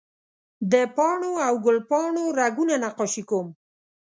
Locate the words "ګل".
1.65-1.77